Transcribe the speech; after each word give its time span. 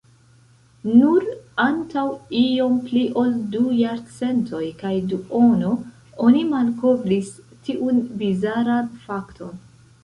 Nur 0.91 1.25
antaŭ 1.63 2.05
iom 2.39 2.79
pli 2.87 3.03
ol 3.25 3.29
du 3.57 3.61
jarcentoj 3.81 4.65
kaj 4.81 4.95
duono, 5.13 5.71
oni 6.31 6.43
malkovris 6.57 7.33
tiun 7.69 8.03
bizaran 8.25 8.95
fakton. 9.07 9.59